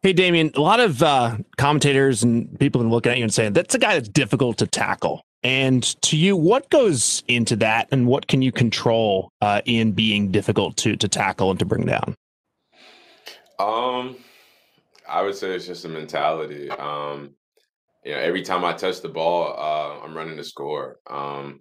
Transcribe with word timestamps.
Hey, 0.00 0.12
Damien, 0.12 0.52
a 0.54 0.60
lot 0.60 0.78
of 0.78 1.02
uh, 1.02 1.38
commentators 1.56 2.22
and 2.22 2.56
people 2.60 2.80
have 2.80 2.84
been 2.84 2.92
looking 2.92 3.10
at 3.10 3.18
you 3.18 3.24
and 3.24 3.34
saying 3.34 3.54
that's 3.54 3.74
a 3.74 3.80
guy 3.80 3.94
that's 3.94 4.08
difficult 4.08 4.56
to 4.58 4.66
tackle. 4.68 5.22
And 5.42 5.82
to 6.02 6.16
you, 6.16 6.36
what 6.36 6.70
goes 6.70 7.24
into 7.26 7.56
that, 7.56 7.88
and 7.90 8.06
what 8.06 8.28
can 8.28 8.40
you 8.40 8.52
control 8.52 9.32
uh, 9.40 9.60
in 9.64 9.90
being 9.92 10.30
difficult 10.30 10.76
to 10.78 10.94
to 10.94 11.08
tackle 11.08 11.50
and 11.50 11.58
to 11.58 11.64
bring 11.64 11.84
down? 11.86 12.14
Um, 13.58 14.16
I 15.08 15.22
would 15.22 15.34
say 15.34 15.50
it's 15.50 15.66
just 15.66 15.84
a 15.84 15.88
mentality. 15.88 16.70
Um, 16.70 17.34
you 18.04 18.12
know, 18.12 18.20
every 18.20 18.42
time 18.42 18.64
I 18.64 18.74
touch 18.74 19.00
the 19.00 19.08
ball, 19.08 19.52
uh, 19.58 20.04
I'm 20.04 20.16
running 20.16 20.36
to 20.36 20.44
score. 20.44 20.98
Um, 21.08 21.58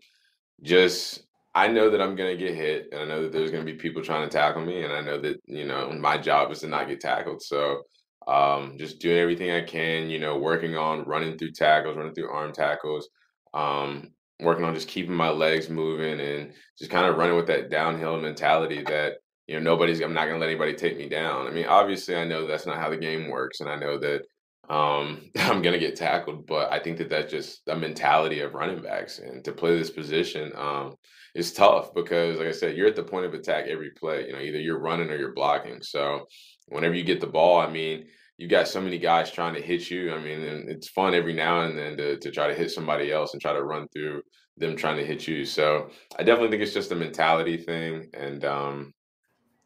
just 0.62 1.24
I 1.56 1.68
know 1.68 1.90
that 1.90 2.02
I'm 2.02 2.16
gonna 2.16 2.38
get 2.38 2.54
hit, 2.54 2.90
and 2.92 3.02
I 3.02 3.06
know 3.06 3.24
that 3.24 3.32
there's 3.32 3.50
gonna 3.50 3.64
be 3.64 3.74
people 3.74 4.04
trying 4.04 4.30
to 4.30 4.38
tackle 4.38 4.64
me, 4.64 4.84
and 4.84 4.94
I 4.94 5.02
know 5.02 5.20
that 5.22 5.42
you 5.48 5.66
know 5.66 5.92
my 5.92 6.20
job 6.20 6.52
is 6.52 6.60
to 6.60 6.68
not 6.68 6.88
get 6.88 7.00
tackled. 7.00 7.42
So 7.42 7.82
um, 8.28 8.78
just 8.78 9.00
doing 9.00 9.18
everything 9.18 9.52
I 9.52 9.62
can, 9.62 10.10
you 10.10 10.20
know, 10.20 10.38
working 10.38 10.76
on 10.76 11.06
running 11.06 11.38
through 11.38 11.52
tackles, 11.52 11.98
running 11.98 12.14
through 12.14 12.30
arm 12.30 12.52
tackles, 12.52 13.10
um, 13.54 14.10
working 14.42 14.66
on 14.66 14.76
just 14.76 14.88
keeping 14.88 15.14
my 15.14 15.30
legs 15.30 15.70
moving 15.70 16.20
and 16.20 16.54
just 16.78 16.92
kind 16.92 17.08
of 17.08 17.18
running 17.18 17.36
with 17.36 17.48
that 17.48 17.70
downhill 17.70 18.20
mentality 18.20 18.84
that 18.84 19.16
you 19.48 19.56
know 19.56 19.62
nobody's 19.62 20.02
I'm 20.02 20.14
not 20.14 20.26
gonna 20.26 20.40
let 20.40 20.50
anybody 20.50 20.74
take 20.74 20.98
me 20.98 21.08
down. 21.10 21.48
I 21.48 21.52
mean, 21.52 21.66
obviously 21.66 22.16
I 22.16 22.26
know 22.26 22.46
that's 22.46 22.66
not 22.66 22.78
how 22.78 22.90
the 22.90 22.98
game 22.98 23.30
works, 23.30 23.62
and 23.62 23.70
I 23.70 23.78
know 23.78 23.98
that 24.00 24.24
um, 24.70 25.30
I'm 25.38 25.62
gonna 25.62 25.80
get 25.80 25.96
tackled, 25.96 26.46
but 26.46 26.72
I 26.72 26.80
think 26.80 26.98
that 26.98 27.10
that's 27.10 27.32
just 27.32 27.62
a 27.68 27.76
mentality 27.76 28.42
of 28.42 28.54
running 28.54 28.82
backs, 28.82 29.20
and 29.20 29.44
to 29.46 29.52
play 29.52 29.78
this 29.78 29.90
position 29.90 30.52
um, 30.56 30.96
is 31.36 31.54
tough 31.54 31.94
because, 31.94 32.38
like 32.38 32.48
I 32.48 32.52
said, 32.52 32.76
you're 32.76 32.88
at 32.88 32.96
the 32.96 33.04
point 33.04 33.26
of 33.26 33.34
attack 33.34 33.66
every 33.68 33.92
play. 33.92 34.28
You 34.28 34.34
know, 34.34 34.40
either 34.40 34.60
you're 34.60 34.80
running 34.80 35.10
or 35.10 35.18
you're 35.18 35.34
blocking. 35.34 35.82
So 35.82 36.26
whenever 36.68 36.96
you 36.96 37.04
get 37.04 37.22
the 37.22 37.28
ball, 37.28 37.60
I 37.60 37.70
mean, 37.70 38.08
you 38.38 38.48
got 38.48 38.68
so 38.68 38.82
many 38.82 38.98
guys 39.00 39.32
trying 39.32 39.56
to 39.56 39.62
hit 39.62 39.90
you. 39.90 40.14
I 40.14 40.20
mean, 40.20 40.42
it's 40.68 40.90
fun 40.90 41.16
every 41.16 41.34
now 41.34 41.62
and 41.62 41.78
then 41.78 41.98
to, 41.98 42.18
to 42.18 42.32
try 42.32 42.48
to 42.48 42.54
hit 42.54 42.72
somebody 42.72 43.12
else 43.12 43.34
and 43.34 43.42
try 43.42 43.54
to 43.54 43.64
run 43.64 43.88
through 43.94 44.22
them 44.58 44.76
trying 44.76 44.98
to 44.98 45.06
hit 45.06 45.28
you. 45.28 45.46
So 45.46 45.90
I 46.18 46.24
definitely 46.24 46.50
think 46.50 46.64
it's 46.64 46.74
just 46.74 46.92
a 46.92 46.96
mentality 46.96 47.58
thing, 47.58 48.10
and 48.14 48.44
um, 48.46 48.94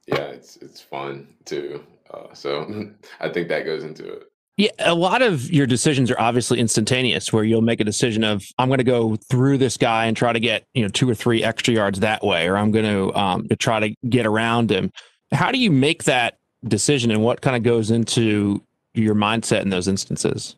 yeah, 0.07 0.25
it's 0.27 0.57
it's 0.57 0.81
fun 0.81 1.35
too. 1.45 1.83
Uh, 2.13 2.33
so 2.33 2.91
I 3.19 3.29
think 3.29 3.47
that 3.49 3.65
goes 3.65 3.83
into 3.83 4.05
it. 4.11 4.23
Yeah, 4.57 4.69
a 4.79 4.93
lot 4.93 5.21
of 5.21 5.49
your 5.49 5.65
decisions 5.65 6.11
are 6.11 6.19
obviously 6.19 6.59
instantaneous, 6.59 7.31
where 7.31 7.43
you'll 7.43 7.61
make 7.61 7.79
a 7.79 7.85
decision 7.85 8.23
of 8.23 8.43
I'm 8.57 8.67
going 8.67 8.79
to 8.79 8.83
go 8.83 9.15
through 9.15 9.57
this 9.57 9.77
guy 9.77 10.05
and 10.05 10.15
try 10.15 10.33
to 10.33 10.39
get 10.39 10.65
you 10.73 10.83
know 10.83 10.89
two 10.89 11.09
or 11.09 11.15
three 11.15 11.43
extra 11.43 11.73
yards 11.73 11.99
that 12.01 12.23
way, 12.23 12.47
or 12.47 12.57
I'm 12.57 12.71
going 12.71 12.85
to 12.85 13.17
um, 13.17 13.47
to 13.47 13.55
try 13.55 13.79
to 13.79 13.95
get 14.09 14.25
around 14.25 14.69
him. 14.71 14.91
How 15.31 15.51
do 15.51 15.57
you 15.57 15.71
make 15.71 16.03
that 16.03 16.37
decision, 16.67 17.11
and 17.11 17.23
what 17.23 17.41
kind 17.41 17.55
of 17.55 17.63
goes 17.63 17.91
into 17.91 18.61
your 18.93 19.15
mindset 19.15 19.61
in 19.61 19.69
those 19.69 19.87
instances? 19.87 20.57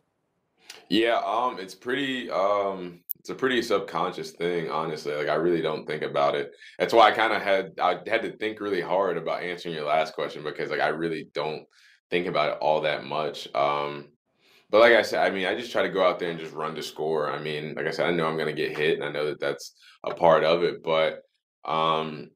Yeah, 0.88 1.20
um, 1.24 1.58
it's 1.58 1.74
pretty 1.74 2.30
um 2.30 3.00
it's 3.24 3.30
a 3.30 3.34
pretty 3.34 3.62
subconscious 3.62 4.32
thing, 4.32 4.70
honestly. 4.70 5.14
Like 5.14 5.28
I 5.28 5.34
really 5.36 5.62
don't 5.62 5.86
think 5.86 6.02
about 6.02 6.34
it. 6.34 6.52
That's 6.78 6.92
why 6.92 7.08
I 7.08 7.12
kind 7.12 7.32
of 7.32 7.40
had 7.40 7.72
I 7.80 7.98
had 8.06 8.20
to 8.22 8.36
think 8.36 8.60
really 8.60 8.82
hard 8.82 9.16
about 9.16 9.42
answering 9.42 9.74
your 9.74 9.86
last 9.86 10.12
question 10.12 10.42
because 10.44 10.70
like 10.70 10.80
I 10.80 10.88
really 10.88 11.28
don't 11.32 11.64
think 12.10 12.26
about 12.26 12.52
it 12.52 12.58
all 12.60 12.82
that 12.82 13.04
much. 13.04 13.48
Um, 13.54 14.08
but 14.70 14.80
like 14.80 14.94
I 14.94 15.02
said, 15.02 15.24
I 15.24 15.30
mean, 15.30 15.46
I 15.46 15.54
just 15.54 15.70
try 15.70 15.82
to 15.82 15.88
go 15.88 16.04
out 16.04 16.18
there 16.18 16.30
and 16.30 16.38
just 16.38 16.52
run 16.52 16.74
to 16.74 16.82
score. 16.82 17.30
I 17.30 17.40
mean, 17.40 17.74
like 17.74 17.86
I 17.86 17.90
said, 17.90 18.06
I 18.06 18.10
know 18.10 18.26
I'm 18.26 18.36
going 18.36 18.54
to 18.54 18.60
get 18.60 18.76
hit, 18.76 18.94
and 18.94 19.04
I 19.04 19.12
know 19.12 19.26
that 19.26 19.38
that's 19.38 19.74
a 20.02 20.14
part 20.14 20.42
of 20.42 20.62
it. 20.64 20.82
But 20.82 21.20
um, 21.64 22.30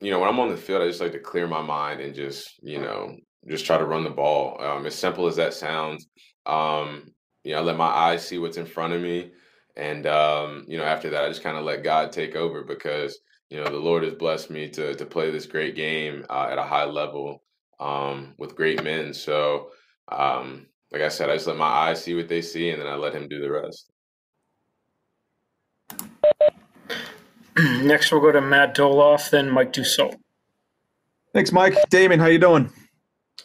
you 0.00 0.10
know, 0.10 0.18
when 0.18 0.28
I'm 0.28 0.38
on 0.38 0.50
the 0.50 0.56
field, 0.56 0.82
I 0.82 0.88
just 0.88 1.00
like 1.00 1.12
to 1.12 1.18
clear 1.18 1.46
my 1.46 1.62
mind 1.62 2.00
and 2.00 2.14
just 2.14 2.62
you 2.62 2.80
know 2.80 3.16
just 3.48 3.64
try 3.64 3.78
to 3.78 3.86
run 3.86 4.04
the 4.04 4.10
ball. 4.10 4.60
Um, 4.62 4.86
as 4.86 4.94
simple 4.94 5.26
as 5.26 5.36
that 5.36 5.54
sounds, 5.54 6.06
um, 6.44 7.12
you 7.42 7.52
know, 7.52 7.60
I 7.60 7.62
let 7.62 7.76
my 7.76 7.86
eyes 7.86 8.26
see 8.26 8.38
what's 8.38 8.58
in 8.58 8.66
front 8.66 8.92
of 8.92 9.00
me, 9.00 9.30
and 9.76 10.06
um, 10.06 10.64
you 10.68 10.76
know, 10.76 10.84
after 10.84 11.08
that, 11.10 11.24
I 11.24 11.28
just 11.28 11.42
kind 11.42 11.56
of 11.56 11.64
let 11.64 11.84
God 11.84 12.12
take 12.12 12.36
over 12.36 12.64
because 12.64 13.18
you 13.48 13.56
know 13.56 13.70
the 13.70 13.78
Lord 13.78 14.02
has 14.02 14.14
blessed 14.14 14.50
me 14.50 14.68
to 14.70 14.94
to 14.94 15.06
play 15.06 15.30
this 15.30 15.46
great 15.46 15.74
game 15.74 16.26
uh, 16.28 16.48
at 16.50 16.58
a 16.58 16.64
high 16.64 16.84
level 16.84 17.42
um, 17.80 18.34
with 18.38 18.56
great 18.56 18.82
men. 18.82 19.12
So, 19.14 19.70
um, 20.08 20.66
like 20.92 21.02
I 21.02 21.08
said, 21.08 21.30
I 21.30 21.34
just 21.34 21.46
let 21.46 21.56
my 21.56 21.64
eyes 21.64 22.02
see 22.02 22.14
what 22.14 22.28
they 22.28 22.42
see, 22.42 22.70
and 22.70 22.80
then 22.80 22.88
I 22.88 22.94
let 22.94 23.14
Him 23.14 23.28
do 23.28 23.40
the 23.40 23.50
rest. 23.50 23.90
Next, 27.84 28.12
we'll 28.12 28.20
go 28.20 28.32
to 28.32 28.40
Matt 28.40 28.76
Dolloff, 28.76 29.30
then 29.30 29.50
Mike 29.50 29.72
Dussault. 29.72 30.16
Thanks, 31.32 31.52
Mike. 31.52 31.74
Damon, 31.90 32.20
how 32.20 32.26
you 32.26 32.38
doing? 32.38 32.70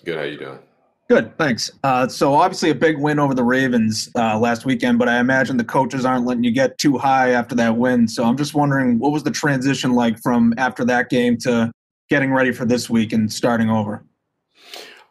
Good. 0.06 0.18
How 0.18 0.24
you 0.24 0.38
doing? 0.38 0.60
Good, 1.12 1.38
thanks. 1.38 1.70
Uh, 1.84 2.08
so 2.08 2.34
obviously 2.34 2.70
a 2.70 2.76
big 2.76 2.98
win 2.98 3.20
over 3.20 3.36
the 3.36 3.44
Ravens 3.44 4.10
uh, 4.16 4.40
last 4.40 4.64
weekend, 4.64 4.98
but 4.98 5.10
I 5.10 5.20
imagine 5.20 5.58
the 5.58 5.64
coaches 5.66 6.06
aren't 6.06 6.26
letting 6.26 6.46
you 6.46 6.52
get 6.52 6.78
too 6.78 6.98
high 6.98 7.32
after 7.32 7.54
that 7.56 7.76
win. 7.76 8.08
So 8.08 8.24
I'm 8.24 8.38
just 8.38 8.54
wondering, 8.54 8.98
what 8.98 9.12
was 9.12 9.22
the 9.22 9.30
transition 9.30 9.92
like 9.92 10.18
from 10.20 10.54
after 10.58 10.86
that 10.86 11.10
game 11.10 11.38
to 11.40 11.70
getting 12.10 12.32
ready 12.32 12.54
for 12.54 12.64
this 12.64 12.90
week 12.90 13.12
and 13.12 13.30
starting 13.30 13.70
over? 13.70 14.06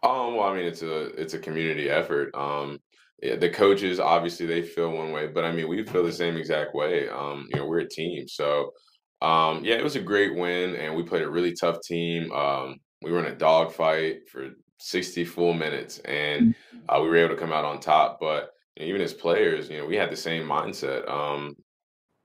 Um, 0.03 0.37
well, 0.37 0.45
I 0.49 0.55
mean, 0.57 0.65
it's 0.67 0.83
a 0.83 1.07
it's 1.21 1.35
a 1.35 1.39
community 1.39 1.91
effort. 1.91 2.35
Um, 2.35 2.79
yeah, 3.23 3.37
the 3.37 3.51
coaches 3.51 4.01
obviously 4.01 4.47
they 4.47 4.63
feel 4.63 4.91
one 4.93 5.13
way, 5.13 5.27
but 5.27 5.45
I 5.45 5.53
mean, 5.53 5.69
we 5.69 5.85
feel 5.85 6.05
the 6.05 6.13
same 6.13 6.37
exact 6.37 6.75
way. 6.75 7.09
Um, 7.09 7.47
you 7.51 7.59
know, 7.59 7.67
we're 7.67 7.81
a 7.81 7.89
team, 7.89 8.27
so 8.29 8.73
um, 9.21 9.63
yeah, 9.65 9.75
it 9.75 9.85
was 9.85 9.97
a 9.97 10.01
great 10.01 10.35
win, 10.35 10.75
and 10.77 10.95
we 10.97 11.03
played 11.03 11.23
a 11.23 11.31
really 11.31 11.53
tough 11.55 11.81
team. 11.83 12.33
Um, 12.33 12.77
we 13.03 13.13
were 13.13 13.19
in 13.21 13.33
a 13.33 13.37
dogfight 13.37 14.29
for 14.31 14.51
60 14.79 15.25
full 15.27 15.53
minutes, 15.53 15.99
and 16.01 16.55
uh, 16.89 16.99
we 17.03 17.09
were 17.09 17.17
able 17.17 17.35
to 17.35 17.41
come 17.41 17.53
out 17.53 17.67
on 17.67 17.81
top. 17.81 18.19
But 18.21 18.51
you 18.77 18.85
know, 18.85 18.89
even 18.89 19.03
as 19.03 19.13
players, 19.13 19.69
you 19.69 19.79
know, 19.79 19.87
we 19.87 19.97
had 19.97 20.11
the 20.11 20.17
same 20.17 20.47
mindset. 20.49 21.09
Um, 21.11 21.57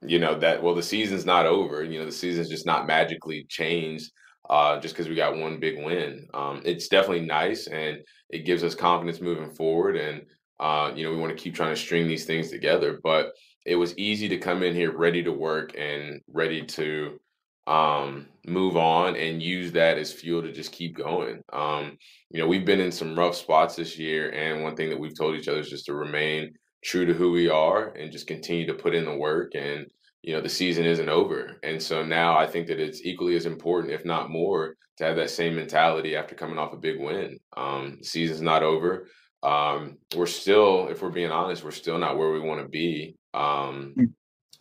you 0.02 0.20
know 0.20 0.38
that 0.40 0.62
well, 0.62 0.76
the 0.76 0.84
season's 0.84 1.26
not 1.26 1.46
over. 1.46 1.84
You 1.84 2.00
know, 2.00 2.06
the 2.06 2.12
season's 2.12 2.50
just 2.50 2.66
not 2.66 2.88
magically 2.88 3.46
changed 3.50 4.12
uh, 4.50 4.80
just 4.80 4.96
because 4.96 5.10
we 5.10 5.16
got 5.16 5.38
one 5.38 5.60
big 5.60 5.84
win. 5.84 6.28
Um, 6.34 6.62
it's 6.66 6.88
definitely 6.88 7.26
nice, 7.26 7.68
and 7.68 8.00
it 8.30 8.46
gives 8.46 8.64
us 8.64 8.76
confidence 8.76 9.22
moving 9.22 9.52
forward. 9.52 9.96
And 9.96 10.24
uh, 10.60 10.92
you 10.96 11.04
know, 11.04 11.12
we 11.12 11.18
want 11.18 11.36
to 11.36 11.42
keep 11.42 11.56
trying 11.56 11.74
to 11.74 11.82
string 11.82 12.08
these 12.08 12.26
things 12.26 12.50
together. 12.50 13.00
But 13.04 13.34
it 13.66 13.76
was 13.76 13.98
easy 13.98 14.30
to 14.30 14.38
come 14.38 14.64
in 14.64 14.76
here 14.76 14.96
ready 14.96 15.24
to 15.24 15.32
work 15.32 15.76
and 15.78 16.22
ready 16.28 16.64
to 16.64 17.20
um, 17.68 18.28
move 18.46 18.78
on 18.78 19.16
and 19.16 19.42
use 19.42 19.72
that 19.72 19.98
as 19.98 20.14
fuel 20.14 20.42
to 20.44 20.52
just 20.52 20.72
keep 20.72 20.96
going. 20.96 21.42
Um, 21.52 21.98
you 22.30 22.40
know, 22.40 22.48
we've 22.48 22.66
been 22.66 22.80
in 22.80 22.92
some 22.92 23.18
rough 23.18 23.36
spots 23.36 23.76
this 23.76 23.98
year, 23.98 24.30
and 24.32 24.64
one 24.64 24.76
thing 24.76 24.90
that 24.90 25.00
we've 25.00 25.18
told 25.18 25.36
each 25.36 25.48
other 25.48 25.60
is 25.60 25.70
just 25.70 25.86
to 25.86 25.96
remain 25.96 26.54
true 26.84 27.06
to 27.06 27.14
who 27.14 27.32
we 27.32 27.50
are 27.50 27.90
and 27.90 28.12
just 28.12 28.28
continue 28.28 28.68
to 28.68 28.76
put 28.76 28.94
in 28.94 29.06
the 29.06 29.16
work. 29.16 29.54
And 29.56 29.88
you 30.26 30.34
know, 30.34 30.42
the 30.42 30.50
season 30.50 30.86
isn't 30.86 31.08
over, 31.08 31.58
and 31.62 31.80
so 31.82 32.04
now 32.04 32.36
I 32.36 32.48
think 32.48 32.66
that 32.68 32.80
it's 32.80 33.06
equally 33.06 33.36
as 33.36 33.46
important, 33.46 33.94
if 33.94 34.06
not 34.06 34.32
more, 34.32 34.76
to 34.98 35.04
have 35.04 35.16
that 35.18 35.30
same 35.30 35.56
mentality 35.56 36.16
after 36.16 36.34
coming 36.34 36.58
off 36.58 36.74
a 36.74 36.78
big 36.78 37.00
win. 37.00 37.38
Um, 37.56 37.98
the 38.00 38.08
season's 38.08 38.42
not 38.42 38.64
over. 38.64 39.08
Um, 39.44 39.98
we're 40.16 40.26
still, 40.26 40.88
if 40.88 41.04
we're 41.04 41.12
being 41.12 41.30
honest, 41.30 41.64
we're 41.64 41.70
still 41.70 42.00
not 42.00 42.18
where 42.18 42.32
we 42.32 42.40
want 42.40 42.60
to 42.60 42.68
be. 42.68 43.18
Um, 43.36 43.94
mm. 43.96 44.12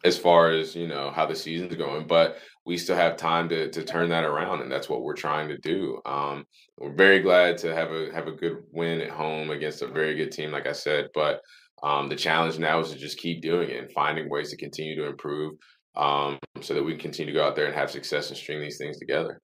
as 0.05 0.19
far 0.19 0.51
as 0.51 0.77
you 0.77 0.87
know 0.87 1.11
how 1.11 1.25
the 1.25 1.35
season's 1.35 1.75
going, 1.77 2.07
but 2.07 2.37
we 2.67 2.77
still 2.77 2.97
have 2.97 3.17
time 3.17 3.49
to 3.49 3.71
to 3.71 3.85
turn 3.85 4.11
that 4.11 4.25
around, 4.25 4.61
and 4.61 4.71
that's 4.71 4.91
what 4.91 5.03
we're 5.03 5.15
trying 5.15 5.49
to 5.49 5.57
do. 5.57 5.99
Um, 6.05 6.45
we're 6.77 6.93
very 6.93 7.21
glad 7.21 7.57
to 7.59 7.75
have 7.75 7.91
a 7.91 8.13
have 8.13 8.27
a 8.27 8.33
good 8.33 8.65
win 8.71 9.01
at 9.01 9.11
home 9.11 9.49
against 9.49 9.81
a 9.81 9.87
very 9.87 10.15
good 10.15 10.31
team, 10.31 10.51
like 10.51 10.67
I 10.67 10.73
said. 10.73 11.09
But 11.15 11.41
um, 11.83 12.09
the 12.09 12.17
challenge 12.17 12.59
now 12.59 12.81
is 12.81 12.91
to 12.91 12.99
just 12.99 13.19
keep 13.19 13.43
doing 13.43 13.71
it 13.71 13.77
and 13.77 13.93
finding 13.93 14.31
ways 14.31 14.51
to 14.51 14.57
continue 14.57 14.97
to 14.97 15.07
improve, 15.07 15.55
um, 15.97 16.39
so 16.61 16.75
that 16.75 16.83
we 16.83 16.93
can 16.93 17.01
continue 17.01 17.33
to 17.33 17.39
go 17.39 17.45
out 17.45 17.57
there 17.57 17.67
and 17.67 17.75
have 17.75 17.91
success 17.91 18.29
and 18.29 18.37
string 18.37 18.61
these 18.61 18.79
things 18.79 18.99
together 18.99 19.41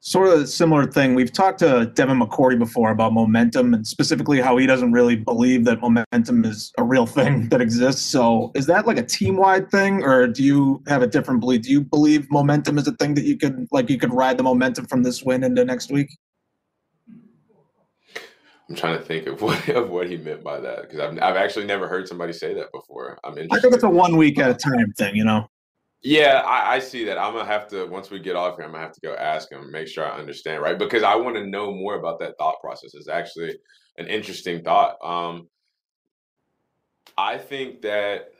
sort 0.00 0.28
of 0.28 0.40
a 0.40 0.46
similar 0.46 0.86
thing. 0.86 1.14
We've 1.14 1.32
talked 1.32 1.58
to 1.60 1.90
Devin 1.94 2.18
McCourty 2.18 2.58
before 2.58 2.90
about 2.90 3.12
momentum 3.12 3.74
and 3.74 3.86
specifically 3.86 4.40
how 4.40 4.56
he 4.56 4.66
doesn't 4.66 4.92
really 4.92 5.14
believe 5.14 5.64
that 5.66 5.80
momentum 5.80 6.44
is 6.44 6.72
a 6.78 6.82
real 6.82 7.06
thing 7.06 7.48
that 7.50 7.60
exists. 7.60 8.02
So 8.02 8.50
is 8.54 8.66
that 8.66 8.86
like 8.86 8.96
a 8.96 9.02
team 9.02 9.36
wide 9.36 9.70
thing 9.70 10.02
or 10.02 10.26
do 10.26 10.42
you 10.42 10.82
have 10.88 11.02
a 11.02 11.06
different 11.06 11.40
belief? 11.40 11.62
Do 11.62 11.70
you 11.70 11.82
believe 11.82 12.30
momentum 12.30 12.78
is 12.78 12.88
a 12.88 12.92
thing 12.92 13.14
that 13.14 13.24
you 13.24 13.36
could 13.36 13.68
like 13.70 13.90
you 13.90 13.98
could 13.98 14.12
ride 14.12 14.38
the 14.38 14.42
momentum 14.42 14.86
from 14.86 15.02
this 15.02 15.22
win 15.22 15.44
into 15.44 15.64
next 15.64 15.92
week? 15.92 16.08
I'm 18.70 18.76
trying 18.76 18.98
to 18.98 19.04
think 19.04 19.26
of 19.26 19.42
what 19.42 19.68
of 19.68 19.90
what 19.90 20.08
he 20.08 20.16
meant 20.16 20.42
by 20.42 20.60
that 20.60 20.82
because 20.82 21.00
I've 21.00 21.18
I've 21.20 21.36
actually 21.36 21.66
never 21.66 21.88
heard 21.88 22.08
somebody 22.08 22.32
say 22.32 22.54
that 22.54 22.72
before. 22.72 23.18
I'm 23.24 23.32
interested. 23.32 23.58
I 23.58 23.60
think 23.60 23.74
it's 23.74 23.84
a 23.84 23.90
one 23.90 24.16
week 24.16 24.38
at 24.38 24.50
a 24.50 24.54
time 24.54 24.92
thing, 24.96 25.16
you 25.16 25.24
know. 25.24 25.50
Yeah, 26.02 26.42
I, 26.46 26.76
I, 26.76 26.78
see 26.78 27.04
that. 27.04 27.18
I'm 27.18 27.34
gonna 27.34 27.44
have 27.44 27.68
to 27.68 27.84
once 27.86 28.10
we 28.10 28.20
get 28.20 28.34
off 28.34 28.56
here, 28.56 28.64
I'm 28.64 28.72
gonna 28.72 28.82
have 28.82 28.94
to 28.94 29.00
go 29.02 29.14
ask 29.16 29.52
him, 29.52 29.70
make 29.70 29.86
sure 29.86 30.10
I 30.10 30.18
understand, 30.18 30.62
right? 30.62 30.78
Because 30.78 31.02
I 31.02 31.14
want 31.14 31.36
to 31.36 31.46
know 31.46 31.74
more 31.74 31.96
about 31.96 32.18
that 32.20 32.38
thought 32.38 32.58
process. 32.62 32.94
It's 32.94 33.08
actually 33.08 33.54
an 33.98 34.06
interesting 34.06 34.62
thought. 34.62 34.96
Um, 35.04 35.48
I 37.18 37.36
think 37.36 37.82
that 37.82 38.30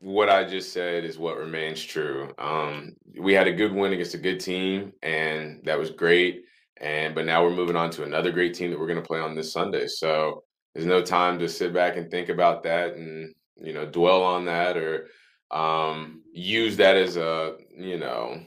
what 0.00 0.28
I 0.28 0.42
just 0.42 0.72
said 0.72 1.04
is 1.04 1.18
what 1.18 1.36
remains 1.36 1.84
true. 1.84 2.34
Um, 2.36 2.96
we 3.16 3.32
had 3.32 3.46
a 3.46 3.52
good 3.52 3.72
win 3.72 3.92
against 3.92 4.14
a 4.14 4.18
good 4.18 4.40
team, 4.40 4.92
and 5.04 5.60
that 5.64 5.78
was 5.78 5.90
great. 5.90 6.46
And 6.80 7.14
but 7.14 7.26
now 7.26 7.42
we're 7.42 7.50
moving 7.50 7.76
on 7.76 7.90
to 7.90 8.04
another 8.04 8.32
great 8.32 8.54
team 8.54 8.70
that 8.70 8.78
we're 8.78 8.86
going 8.86 9.00
to 9.00 9.06
play 9.06 9.20
on 9.20 9.34
this 9.34 9.52
Sunday. 9.52 9.86
So 9.86 10.44
there's 10.74 10.86
no 10.86 11.02
time 11.02 11.38
to 11.38 11.48
sit 11.48 11.74
back 11.74 11.96
and 11.96 12.10
think 12.10 12.28
about 12.28 12.62
that 12.62 12.94
and 12.94 13.34
you 13.56 13.72
know 13.72 13.86
dwell 13.86 14.22
on 14.22 14.44
that 14.46 14.76
or 14.76 15.08
um, 15.50 16.22
use 16.32 16.76
that 16.76 16.96
as 16.96 17.16
a 17.16 17.56
you 17.76 17.98
know 17.98 18.40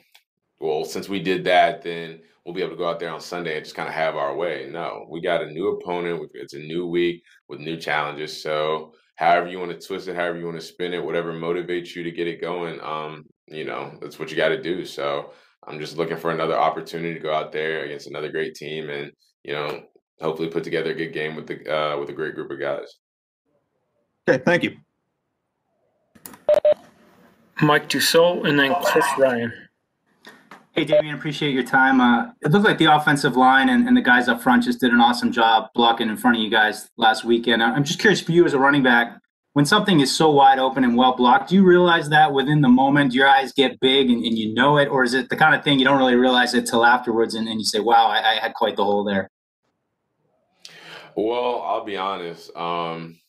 well 0.59 0.85
since 0.85 1.09
we 1.09 1.19
did 1.19 1.43
that 1.43 1.81
then 1.81 2.21
we'll 2.45 2.55
be 2.55 2.61
able 2.61 2.71
to 2.71 2.77
go 2.77 2.89
out 2.89 2.99
there 2.99 3.11
on 3.11 3.21
Sunday 3.21 3.55
and 3.55 3.63
just 3.63 3.75
kind 3.75 3.87
of 3.87 3.95
have 3.95 4.15
our 4.15 4.35
way. 4.35 4.69
No, 4.69 5.05
we 5.09 5.21
got 5.21 5.43
a 5.43 5.51
new 5.51 5.69
opponent. 5.69 6.29
It's 6.33 6.53
a 6.53 6.59
new 6.59 6.85
week 6.85 7.23
with 7.47 7.59
new 7.59 7.77
challenges. 7.77 8.41
So 8.41 8.93
however 9.15 9.47
you 9.47 9.59
want 9.59 9.71
to 9.71 9.87
twist 9.87 10.07
it, 10.07 10.15
however 10.15 10.39
you 10.39 10.45
want 10.45 10.59
to 10.59 10.65
spin 10.65 10.93
it, 10.93 11.03
whatever 11.03 11.31
motivates 11.33 11.95
you 11.95 12.03
to 12.03 12.11
get 12.11 12.27
it 12.27 12.41
going, 12.41 12.81
um, 12.81 13.23
you 13.47 13.63
know, 13.63 13.97
that's 14.01 14.19
what 14.19 14.29
you 14.29 14.37
got 14.37 14.49
to 14.49 14.61
do. 14.61 14.85
So 14.85 15.31
I'm 15.67 15.79
just 15.79 15.97
looking 15.97 16.17
for 16.17 16.31
another 16.31 16.57
opportunity 16.57 17.13
to 17.13 17.19
go 17.19 17.33
out 17.33 17.51
there 17.51 17.83
against 17.85 18.07
another 18.07 18.31
great 18.31 18.55
team 18.55 18.89
and, 18.89 19.11
you 19.43 19.53
know, 19.53 19.83
hopefully 20.21 20.49
put 20.49 20.63
together 20.63 20.91
a 20.91 20.95
good 20.95 21.13
game 21.13 21.35
with 21.35 21.47
the 21.47 21.73
uh, 21.73 21.97
with 21.97 22.09
a 22.09 22.13
great 22.13 22.35
group 22.35 22.51
of 22.51 22.59
guys. 22.59 22.99
Okay, 24.27 24.41
thank 24.43 24.63
you. 24.63 24.77
Mike 27.61 27.87
Dussault 27.89 28.47
and 28.47 28.59
then 28.59 28.75
Chris 28.83 29.05
Ryan. 29.17 29.53
Hey, 30.71 30.85
Damien, 30.85 31.13
appreciate 31.13 31.53
your 31.53 31.63
time. 31.63 32.01
Uh, 32.01 32.31
it 32.41 32.51
looked 32.51 32.65
like 32.65 32.79
the 32.79 32.85
offensive 32.85 33.37
line 33.37 33.69
and, 33.69 33.87
and, 33.87 33.95
the 33.95 34.01
guys 34.01 34.27
up 34.27 34.41
front 34.41 34.63
just 34.63 34.79
did 34.79 34.91
an 34.91 34.99
awesome 34.99 35.31
job 35.31 35.69
blocking 35.75 36.09
in 36.09 36.17
front 36.17 36.35
of 36.35 36.41
you 36.41 36.49
guys 36.49 36.89
last 36.97 37.23
weekend. 37.23 37.61
I'm 37.61 37.83
just 37.83 37.99
curious 37.99 38.19
for 38.19 38.31
you 38.31 38.43
as 38.45 38.53
a 38.53 38.59
running 38.59 38.81
back, 38.81 39.19
when 39.53 39.65
something 39.65 39.99
is 39.99 40.15
so 40.15 40.31
wide 40.31 40.59
open 40.59 40.83
and 40.83 40.97
well 40.97 41.15
blocked, 41.15 41.49
do 41.49 41.55
you 41.55 41.63
realize 41.63 42.09
that 42.09 42.33
within 42.33 42.61
the 42.61 42.69
moment? 42.69 43.13
Your 43.13 43.27
eyes 43.27 43.53
get 43.53 43.79
big 43.79 44.09
and, 44.09 44.25
and, 44.25 44.37
you 44.37 44.53
know 44.53 44.77
it? 44.77 44.87
Or 44.87 45.03
is 45.03 45.13
it 45.13 45.29
the 45.29 45.35
kind 45.35 45.55
of 45.55 45.63
thing 45.63 45.77
you 45.77 45.85
don't 45.85 45.99
really 45.99 46.15
realize 46.15 46.55
it 46.55 46.65
till 46.65 46.83
afterwards 46.83 47.35
and, 47.35 47.47
and 47.47 47.59
you 47.59 47.65
say, 47.65 47.79
wow, 47.79 48.07
I, 48.07 48.31
I, 48.31 48.39
had 48.41 48.55
quite 48.55 48.75
the 48.75 48.83
hole 48.83 49.03
there? 49.03 49.29
Well, 51.15 51.61
I'll 51.61 51.85
be 51.85 51.97
honest. 51.97 52.55
Um, 52.55 53.19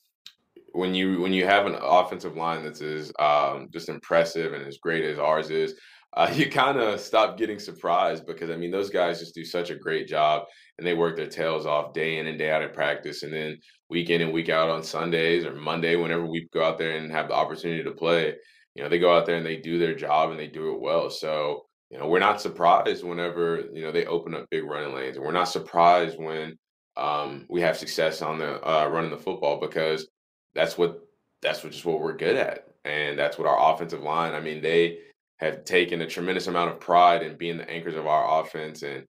when 0.72 0.94
you 0.94 1.20
when 1.20 1.32
you 1.32 1.44
have 1.44 1.66
an 1.66 1.76
offensive 1.80 2.36
line 2.36 2.64
that's 2.64 2.80
as 2.80 3.12
um, 3.18 3.68
just 3.72 3.88
impressive 3.88 4.54
and 4.54 4.66
as 4.66 4.78
great 4.78 5.04
as 5.04 5.18
ours 5.18 5.50
is, 5.50 5.74
uh, 6.16 6.30
you 6.32 6.48
kind 6.48 6.78
of 6.78 7.00
stop 7.00 7.36
getting 7.36 7.58
surprised 7.58 8.26
because 8.26 8.50
I 8.50 8.56
mean 8.56 8.70
those 8.70 8.90
guys 8.90 9.18
just 9.18 9.34
do 9.34 9.44
such 9.44 9.70
a 9.70 9.74
great 9.74 10.06
job 10.06 10.44
and 10.78 10.86
they 10.86 10.94
work 10.94 11.16
their 11.16 11.26
tails 11.26 11.66
off 11.66 11.92
day 11.92 12.18
in 12.18 12.26
and 12.26 12.38
day 12.38 12.50
out 12.50 12.62
in 12.62 12.70
practice, 12.70 13.22
and 13.22 13.32
then 13.32 13.58
week 13.90 14.10
in 14.10 14.20
and 14.20 14.32
week 14.32 14.48
out 14.48 14.70
on 14.70 14.82
Sundays 14.82 15.44
or 15.44 15.54
Monday, 15.54 15.96
whenever 15.96 16.26
we 16.26 16.48
go 16.52 16.64
out 16.64 16.78
there 16.78 16.96
and 16.96 17.10
have 17.12 17.28
the 17.28 17.34
opportunity 17.34 17.82
to 17.82 17.90
play, 17.92 18.34
you 18.74 18.82
know 18.82 18.88
they 18.88 18.98
go 18.98 19.16
out 19.16 19.26
there 19.26 19.36
and 19.36 19.46
they 19.46 19.56
do 19.56 19.78
their 19.78 19.94
job 19.94 20.30
and 20.30 20.38
they 20.38 20.48
do 20.48 20.72
it 20.74 20.80
well. 20.80 21.10
So 21.10 21.66
you 21.90 21.98
know 21.98 22.08
we're 22.08 22.20
not 22.20 22.40
surprised 22.40 23.04
whenever 23.04 23.64
you 23.72 23.82
know 23.82 23.92
they 23.92 24.06
open 24.06 24.34
up 24.34 24.48
big 24.50 24.64
running 24.64 24.94
lanes, 24.94 25.16
and 25.16 25.24
we're 25.24 25.32
not 25.32 25.48
surprised 25.48 26.18
when 26.18 26.56
um, 26.96 27.44
we 27.48 27.60
have 27.60 27.76
success 27.76 28.22
on 28.22 28.38
the 28.38 28.62
uh, 28.68 28.86
running 28.86 29.10
the 29.10 29.18
football 29.18 29.58
because 29.60 30.08
that's 30.54 30.78
what 30.78 31.00
that's 31.42 31.64
what 31.64 31.72
just 31.72 31.84
what 31.84 32.00
we're 32.00 32.16
good 32.16 32.36
at, 32.36 32.68
and 32.84 33.18
that's 33.18 33.36
what 33.36 33.48
our 33.48 33.74
offensive 33.74 34.02
line. 34.02 34.32
I 34.34 34.40
mean 34.40 34.62
they 34.62 34.98
have 35.44 35.64
taken 35.64 36.00
a 36.00 36.06
tremendous 36.06 36.46
amount 36.46 36.70
of 36.70 36.80
pride 36.80 37.22
in 37.22 37.36
being 37.36 37.58
the 37.58 37.68
anchors 37.70 37.96
of 37.96 38.06
our 38.06 38.40
offense 38.40 38.82
and 38.82 39.04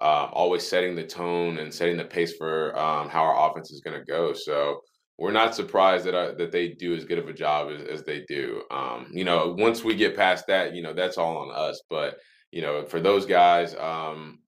um, 0.00 0.30
always 0.32 0.66
setting 0.66 0.94
the 0.94 1.06
tone 1.06 1.58
and 1.58 1.72
setting 1.72 1.96
the 1.96 2.04
pace 2.04 2.34
for 2.36 2.78
um, 2.78 3.08
how 3.08 3.22
our 3.22 3.50
offense 3.50 3.70
is 3.70 3.82
going 3.82 3.98
to 3.98 4.04
go. 4.04 4.32
So 4.32 4.80
we're 5.18 5.32
not 5.32 5.54
surprised 5.54 6.06
that 6.06 6.14
uh, 6.14 6.32
that 6.38 6.52
they 6.52 6.68
do 6.68 6.94
as 6.94 7.04
good 7.04 7.18
of 7.18 7.28
a 7.28 7.34
job 7.34 7.70
as, 7.70 7.82
as 7.82 8.02
they 8.04 8.24
do. 8.26 8.62
Um, 8.70 9.08
you 9.12 9.24
know, 9.24 9.54
once 9.58 9.84
we 9.84 9.94
get 9.94 10.16
past 10.16 10.46
that, 10.46 10.74
you 10.74 10.82
know, 10.82 10.94
that's 10.94 11.18
all 11.18 11.36
on 11.36 11.54
us. 11.54 11.82
But 11.90 12.18
you 12.50 12.62
know, 12.62 12.86
for 12.86 13.00
those 13.00 13.26
guys, 13.26 13.74
um, 13.74 14.38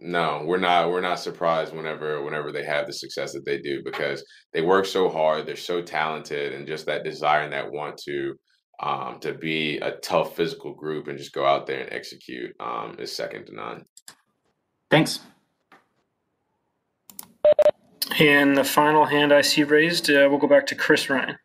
no, 0.00 0.42
we're 0.44 0.58
not. 0.58 0.90
We're 0.90 1.00
not 1.00 1.18
surprised 1.20 1.74
whenever 1.74 2.22
whenever 2.22 2.52
they 2.52 2.64
have 2.64 2.86
the 2.86 2.92
success 2.92 3.32
that 3.32 3.46
they 3.46 3.58
do 3.58 3.82
because 3.82 4.22
they 4.52 4.60
work 4.60 4.84
so 4.84 5.08
hard. 5.08 5.46
They're 5.46 5.56
so 5.56 5.80
talented, 5.80 6.52
and 6.52 6.66
just 6.66 6.84
that 6.86 7.04
desire 7.04 7.42
and 7.42 7.52
that 7.54 7.72
want 7.72 7.96
to 8.04 8.34
um, 8.80 9.18
to 9.20 9.32
be 9.34 9.78
a 9.78 9.92
tough 9.92 10.36
physical 10.36 10.72
group 10.72 11.08
and 11.08 11.18
just 11.18 11.32
go 11.32 11.44
out 11.44 11.66
there 11.66 11.80
and 11.80 11.92
execute 11.92 12.54
um, 12.60 12.96
is 12.98 13.14
second 13.14 13.46
to 13.46 13.54
none. 13.54 13.84
Thanks. 14.90 15.20
And 18.18 18.56
the 18.56 18.64
final 18.64 19.04
hand 19.04 19.32
I 19.32 19.42
see 19.42 19.64
raised, 19.64 20.10
uh, 20.10 20.26
we'll 20.30 20.38
go 20.38 20.48
back 20.48 20.66
to 20.66 20.74
Chris 20.74 21.08
Ryan. 21.10 21.38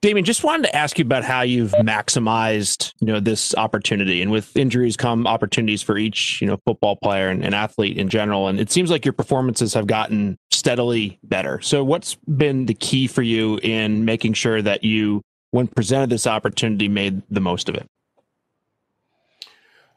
Damien, 0.00 0.24
just 0.24 0.44
wanted 0.44 0.62
to 0.62 0.76
ask 0.76 0.96
you 0.96 1.04
about 1.04 1.24
how 1.24 1.40
you've 1.40 1.72
maximized, 1.72 2.92
you 3.00 3.08
know, 3.08 3.18
this 3.18 3.52
opportunity. 3.56 4.22
And 4.22 4.30
with 4.30 4.56
injuries 4.56 4.96
come 4.96 5.26
opportunities 5.26 5.82
for 5.82 5.98
each, 5.98 6.40
you 6.40 6.46
know, 6.46 6.56
football 6.64 6.94
player 6.94 7.28
and, 7.28 7.44
and 7.44 7.52
athlete 7.52 7.96
in 7.96 8.08
general. 8.08 8.46
And 8.46 8.60
it 8.60 8.70
seems 8.70 8.90
like 8.90 9.04
your 9.04 9.12
performances 9.12 9.74
have 9.74 9.88
gotten 9.88 10.38
steadily 10.68 11.18
better. 11.22 11.62
So, 11.62 11.82
what's 11.82 12.14
been 12.14 12.66
the 12.66 12.74
key 12.74 13.06
for 13.06 13.22
you 13.22 13.58
in 13.62 14.04
making 14.04 14.34
sure 14.34 14.60
that 14.60 14.84
you, 14.84 15.22
when 15.50 15.66
presented 15.66 16.10
this 16.10 16.26
opportunity, 16.26 16.88
made 16.88 17.22
the 17.30 17.40
most 17.40 17.70
of 17.70 17.74
it? 17.74 17.88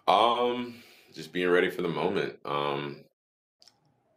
Um, 0.07 0.75
just 1.13 1.33
being 1.33 1.49
ready 1.49 1.69
for 1.69 1.81
the 1.81 1.89
moment. 1.89 2.37
Um, 2.45 3.03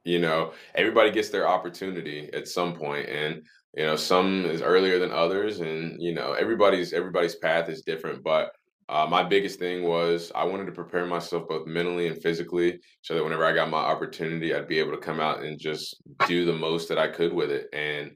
you 0.05 0.21
know, 0.21 0.53
everybody 0.77 1.11
gets 1.11 1.31
their 1.31 1.49
opportunity 1.49 2.31
at 2.33 2.47
some 2.47 2.75
point, 2.75 3.09
and 3.09 3.43
you 3.77 3.85
know 3.85 3.97
some 3.97 4.45
is 4.45 4.63
earlier 4.63 5.01
than 5.01 5.11
others 5.11 5.59
and 5.59 6.01
you 6.01 6.15
know 6.15 6.35
everybody's 6.35 6.93
everybody's 6.93 7.35
path 7.35 7.69
is 7.69 7.83
different 7.83 8.23
but 8.23 8.53
uh, 8.89 9.07
my 9.09 9.23
biggest 9.23 9.59
thing 9.59 9.83
was 9.83 10.31
i 10.35 10.45
wanted 10.45 10.67
to 10.67 10.73
prepare 10.73 11.07
myself 11.07 11.49
both 11.49 11.67
mentally 11.67 12.07
and 12.07 12.21
physically 12.23 12.79
so 13.03 13.15
that 13.15 13.25
whenever 13.25 13.45
i 13.45 13.53
got 13.53 13.71
my 13.71 13.79
opportunity 13.79 14.55
i'd 14.55 14.69
be 14.69 14.79
able 14.79 14.93
to 14.93 14.99
come 14.99 15.21
out 15.21 15.43
and 15.43 15.59
just 15.59 16.03
do 16.27 16.45
the 16.45 16.53
most 16.53 16.89
that 16.89 16.99
i 16.99 17.09
could 17.09 17.33
with 17.33 17.51
it. 17.51 17.69
And 17.73 18.13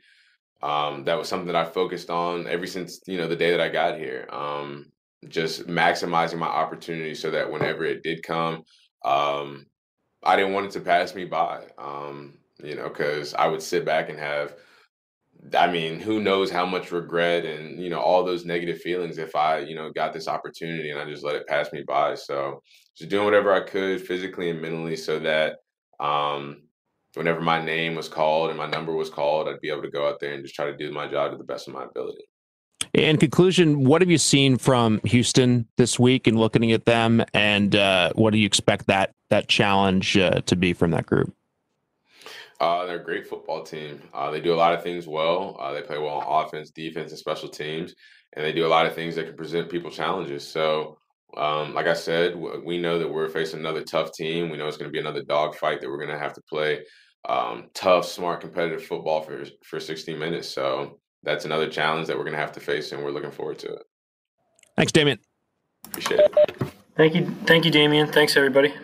um, 0.60 1.04
that 1.04 1.16
was 1.16 1.28
something 1.28 1.46
that 1.46 1.56
i 1.56 1.64
focused 1.64 2.10
on 2.10 2.46
ever 2.48 2.66
since 2.66 3.00
you 3.06 3.16
know 3.16 3.28
the 3.28 3.36
day 3.36 3.50
that 3.50 3.60
i 3.60 3.68
got 3.68 3.98
here 3.98 4.26
um, 4.30 4.86
just 5.28 5.66
maximizing 5.66 6.38
my 6.38 6.46
opportunity 6.46 7.14
so 7.14 7.30
that 7.30 7.50
whenever 7.50 7.84
it 7.84 8.02
did 8.02 8.22
come 8.22 8.62
um, 9.04 9.66
i 10.24 10.36
didn't 10.36 10.52
want 10.52 10.66
it 10.66 10.72
to 10.72 10.80
pass 10.80 11.14
me 11.14 11.24
by 11.24 11.62
um, 11.78 12.34
you 12.62 12.74
know 12.74 12.88
because 12.88 13.34
i 13.34 13.46
would 13.46 13.62
sit 13.62 13.84
back 13.84 14.10
and 14.10 14.18
have 14.18 14.56
I 15.56 15.70
mean, 15.70 16.00
who 16.00 16.20
knows 16.20 16.50
how 16.50 16.66
much 16.66 16.92
regret 16.92 17.44
and 17.44 17.82
you 17.82 17.90
know 17.90 18.00
all 18.00 18.24
those 18.24 18.44
negative 18.44 18.80
feelings 18.80 19.18
if 19.18 19.34
I 19.36 19.58
you 19.58 19.74
know 19.74 19.92
got 19.92 20.12
this 20.12 20.28
opportunity 20.28 20.90
and 20.90 20.98
I 20.98 21.04
just 21.04 21.24
let 21.24 21.36
it 21.36 21.46
pass 21.46 21.72
me 21.72 21.82
by. 21.86 22.14
So 22.14 22.62
just 22.96 23.10
doing 23.10 23.24
whatever 23.24 23.52
I 23.52 23.60
could 23.60 24.00
physically 24.00 24.50
and 24.50 24.60
mentally 24.60 24.96
so 24.96 25.18
that 25.20 25.58
um, 26.00 26.62
whenever 27.14 27.40
my 27.40 27.62
name 27.62 27.94
was 27.94 28.08
called 28.08 28.50
and 28.50 28.58
my 28.58 28.66
number 28.66 28.92
was 28.92 29.10
called, 29.10 29.48
I'd 29.48 29.60
be 29.60 29.70
able 29.70 29.82
to 29.82 29.90
go 29.90 30.08
out 30.08 30.20
there 30.20 30.34
and 30.34 30.42
just 30.42 30.54
try 30.54 30.66
to 30.66 30.76
do 30.76 30.92
my 30.92 31.06
job 31.06 31.32
to 31.32 31.38
the 31.38 31.44
best 31.44 31.68
of 31.68 31.74
my 31.74 31.84
ability. 31.84 32.24
In 32.94 33.16
conclusion, 33.18 33.84
what 33.84 34.02
have 34.02 34.10
you 34.10 34.18
seen 34.18 34.56
from 34.56 35.00
Houston 35.04 35.66
this 35.76 35.98
week 35.98 36.26
and 36.26 36.38
looking 36.38 36.72
at 36.72 36.84
them, 36.84 37.22
and 37.34 37.74
uh, 37.76 38.12
what 38.14 38.32
do 38.32 38.38
you 38.38 38.46
expect 38.46 38.86
that 38.86 39.12
that 39.30 39.48
challenge 39.48 40.16
uh, 40.16 40.40
to 40.42 40.56
be 40.56 40.72
from 40.72 40.92
that 40.92 41.06
group? 41.06 41.32
Uh, 42.60 42.86
they're 42.86 43.00
a 43.00 43.04
great 43.04 43.26
football 43.26 43.62
team. 43.62 44.02
Uh, 44.12 44.30
they 44.30 44.40
do 44.40 44.52
a 44.52 44.56
lot 44.56 44.74
of 44.74 44.82
things 44.82 45.06
well. 45.06 45.56
Uh, 45.60 45.72
they 45.72 45.82
play 45.82 45.98
well 45.98 46.18
on 46.18 46.44
offense, 46.44 46.70
defense, 46.70 47.12
and 47.12 47.18
special 47.18 47.48
teams, 47.48 47.94
and 48.34 48.44
they 48.44 48.52
do 48.52 48.66
a 48.66 48.68
lot 48.68 48.86
of 48.86 48.94
things 48.94 49.14
that 49.14 49.26
can 49.26 49.36
present 49.36 49.70
people 49.70 49.90
challenges. 49.90 50.46
So, 50.46 50.98
um, 51.36 51.74
like 51.74 51.86
I 51.86 51.94
said, 51.94 52.34
we 52.36 52.78
know 52.78 52.98
that 52.98 53.08
we're 53.08 53.28
facing 53.28 53.60
another 53.60 53.82
tough 53.82 54.12
team. 54.12 54.50
We 54.50 54.56
know 54.56 54.66
it's 54.66 54.76
going 54.76 54.90
to 54.90 54.92
be 54.92 54.98
another 54.98 55.22
dogfight 55.22 55.80
that 55.80 55.88
we're 55.88 56.04
going 56.04 56.10
to 56.10 56.18
have 56.18 56.32
to 56.34 56.42
play 56.42 56.80
um, 57.28 57.68
tough, 57.74 58.06
smart, 58.06 58.40
competitive 58.40 58.84
football 58.84 59.20
for 59.22 59.44
for 59.64 59.78
60 59.78 60.14
minutes. 60.16 60.48
So 60.48 60.98
that's 61.22 61.44
another 61.44 61.68
challenge 61.68 62.06
that 62.08 62.16
we're 62.16 62.24
going 62.24 62.36
to 62.36 62.40
have 62.40 62.52
to 62.52 62.60
face, 62.60 62.92
and 62.92 63.02
we're 63.02 63.10
looking 63.10 63.30
forward 63.30 63.58
to 63.60 63.74
it. 63.74 63.82
Thanks, 64.76 64.92
Damien. 64.92 65.18
Appreciate 65.86 66.20
it. 66.20 66.34
Thank 66.96 67.14
you, 67.14 67.26
thank 67.46 67.64
you, 67.64 67.70
Damien. 67.70 68.10
Thanks, 68.10 68.36
everybody. 68.36 68.74